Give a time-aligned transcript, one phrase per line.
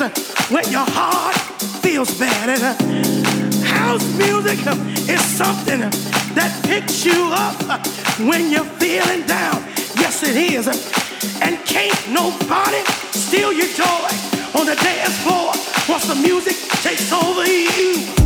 [0.00, 1.36] when your heart
[1.82, 2.48] feels bad.
[2.48, 4.74] And uh, house music uh,
[5.12, 5.90] is something uh,
[6.34, 7.86] that picks you up
[8.18, 9.62] when you're feeling down.
[9.96, 10.66] Yes, it is.
[11.42, 12.82] And can't nobody
[13.12, 14.08] steal your joy
[14.58, 15.52] on the dance floor
[15.88, 18.19] once the music takes over you.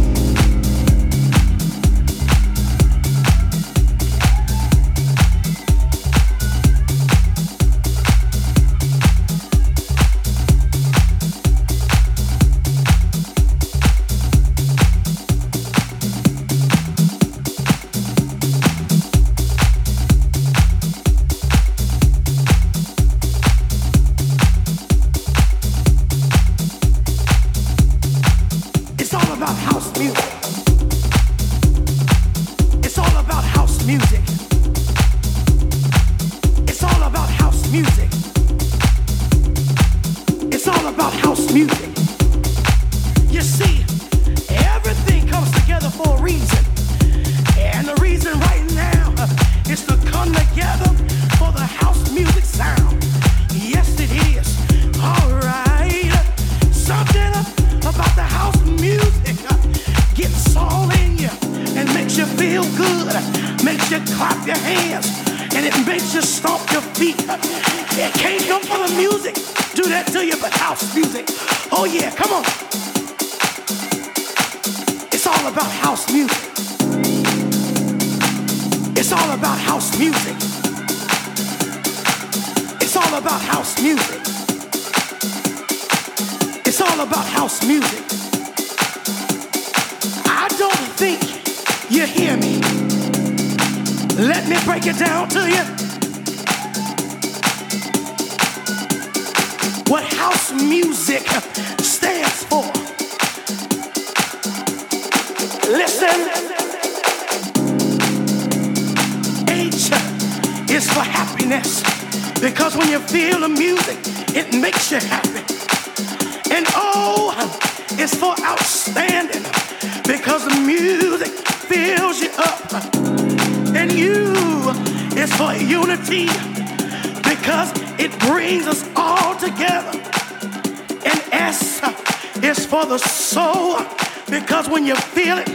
[134.29, 135.49] Because when you feel it,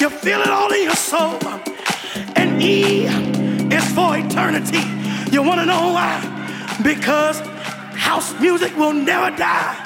[0.00, 1.38] you feel it all in your soul.
[2.34, 3.06] And E
[3.74, 4.82] is for eternity.
[5.30, 6.20] You want to know why?
[6.82, 7.40] Because
[7.94, 9.85] house music will never die.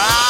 [0.00, 0.29] Wow.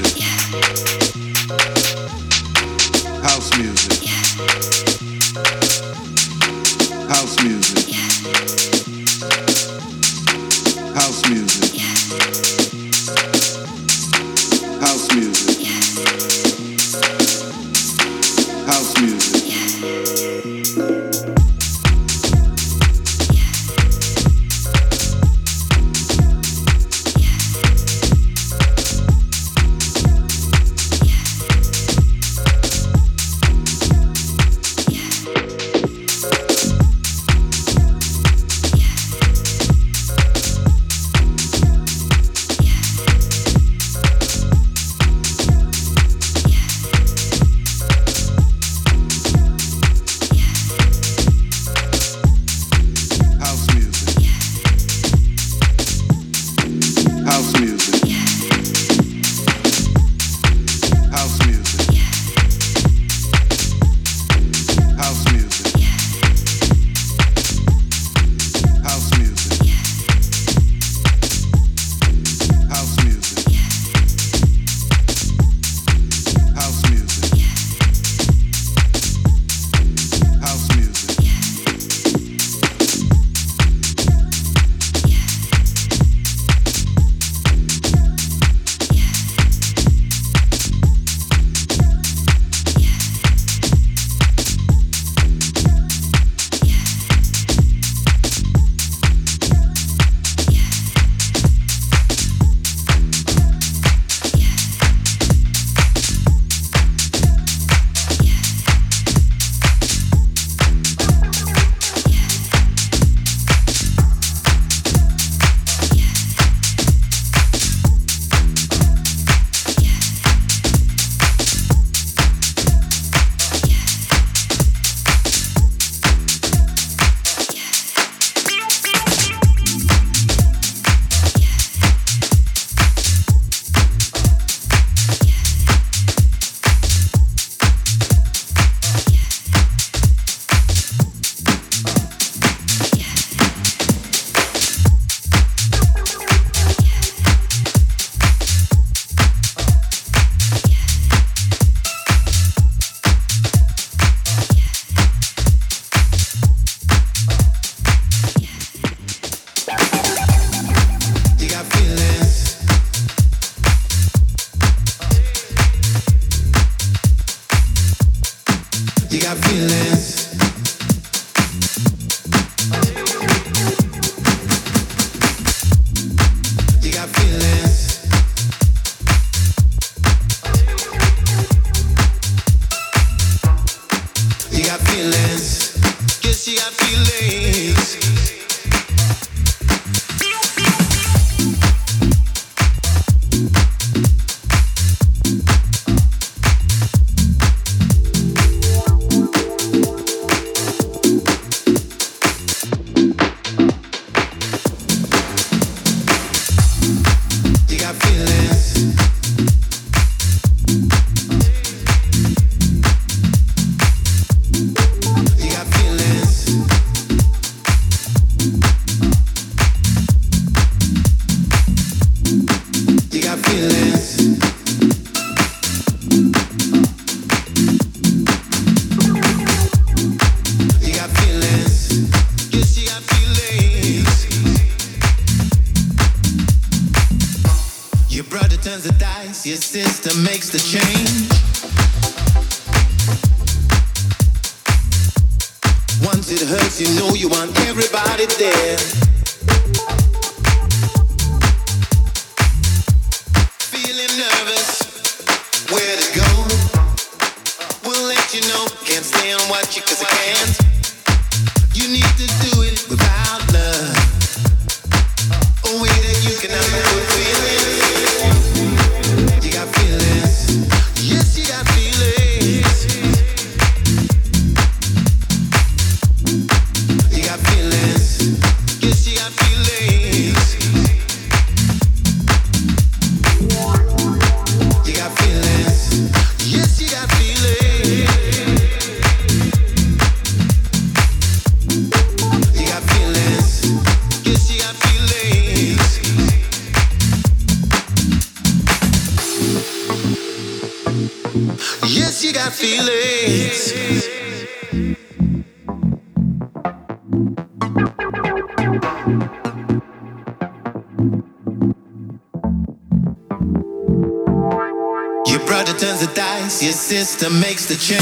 [317.21, 318.00] System makes the change.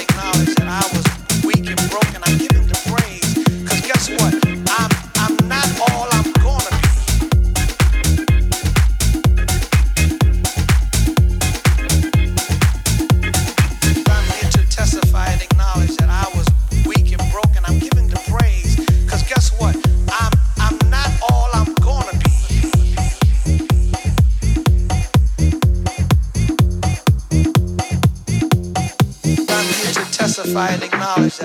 [0.00, 0.97] acknowledge that I was.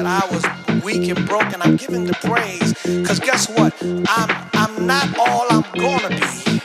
[0.03, 2.73] that I was weak and broken, I'm giving the praise.
[3.07, 3.73] Cause guess what?
[4.07, 6.61] I'm I'm not all I'm gonna be.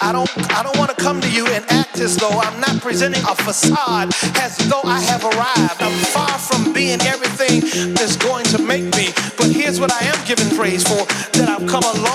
[0.00, 3.22] I don't I don't wanna come to you and act as though I'm not presenting
[3.24, 5.82] a facade as though I have arrived.
[5.82, 7.60] I'm far from being everything
[7.94, 9.08] that's going to make me.
[9.38, 11.06] But here's what I am giving praise for
[11.38, 12.07] that I've come along.